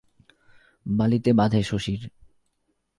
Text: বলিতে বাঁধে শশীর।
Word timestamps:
বলিতে 0.85 1.29
বাঁধে 1.33 1.61
শশীর। 1.63 2.01